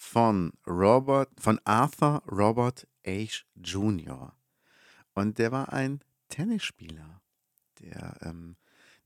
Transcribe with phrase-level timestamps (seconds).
[0.00, 3.44] von Robert, von Arthur Robert H.
[3.54, 4.34] Jr.
[5.12, 6.00] Und der war ein
[6.30, 7.20] Tennisspieler,
[7.80, 8.56] der ähm,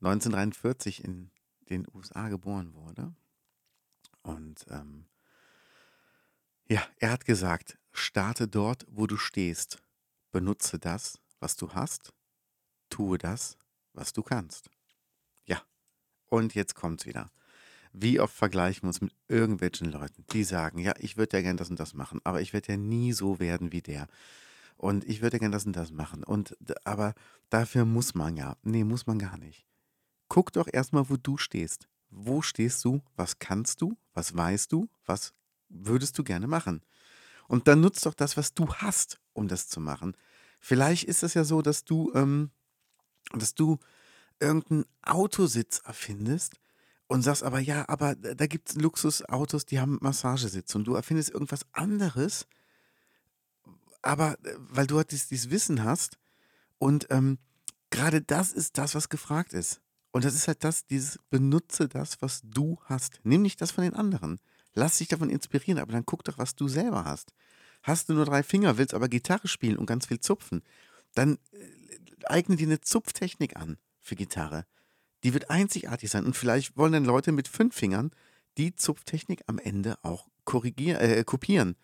[0.01, 1.33] 1943 in
[1.69, 3.13] den USA geboren wurde.
[4.23, 5.07] Und ähm,
[6.69, 9.83] ja, er hat gesagt, starte dort, wo du stehst.
[10.31, 12.13] Benutze das, was du hast.
[12.89, 13.59] Tue das,
[13.95, 14.71] was du kannst.
[16.35, 17.31] Und jetzt kommt's wieder.
[17.97, 21.57] Wie oft vergleichen wir uns mit irgendwelchen Leuten, die sagen, ja, ich würde ja gern
[21.57, 24.09] das und das machen, aber ich werde ja nie so werden wie der.
[24.77, 26.25] Und ich würde ja gern das und das machen.
[26.25, 27.15] Und aber
[27.51, 28.57] dafür muss man ja.
[28.65, 29.65] Nee, muss man gar nicht.
[30.29, 31.89] Guck doch erstmal, wo du stehst.
[32.11, 33.01] Wo stehst du?
[33.15, 33.97] Was kannst du?
[34.13, 34.89] Was weißt du?
[35.07, 35.33] Was
[35.69, 36.83] würdest du gerne machen?
[37.47, 40.17] Und dann nutzt doch das, was du hast, um das zu machen.
[40.59, 42.51] Vielleicht ist es ja so, dass du, ähm,
[43.33, 43.79] dass du
[44.41, 46.55] irgendeinen Autositz erfindest
[47.15, 51.31] und sagst aber, ja, aber da gibt es Luxusautos, die haben Massagesitz und du erfindest
[51.31, 52.49] irgendwas anderes,
[54.03, 56.19] aber äh, weil du halt dieses, dieses Wissen hast
[56.79, 57.39] und ähm,
[57.91, 59.81] gerade das ist das, was gefragt ist.
[60.11, 63.21] Und das ist halt das, dieses benutze das, was du hast.
[63.23, 64.41] Nimm nicht das von den anderen.
[64.75, 67.33] Lass dich davon inspirieren, aber dann guck doch, was du selber hast.
[67.85, 70.65] Hast du nur drei Finger, willst aber Gitarre spielen und ganz viel zupfen,
[71.15, 74.67] dann äh, eigne dir eine Zupftechnik an für Gitarre.
[75.25, 76.27] Die wird einzigartig sein.
[76.27, 78.13] Und vielleicht wollen dann Leute mit fünf Fingern
[78.59, 81.77] die Zupftechnik am Ende auch korrigieren, äh, kopieren,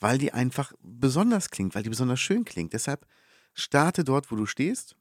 [0.00, 2.72] weil die einfach besonders klingt, weil die besonders schön klingt.
[2.72, 3.06] Deshalb
[3.54, 4.96] starte dort, wo du stehst,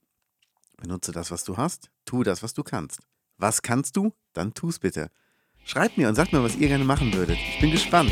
[0.77, 2.99] benutze das, was du hast, tu das, was du kannst.
[3.37, 4.13] Was kannst du?
[4.33, 5.09] Dann tu es bitte.
[5.63, 7.37] Schreibt mir und sagt mir, was ihr gerne machen würdet.
[7.37, 8.11] Ich bin gespannt.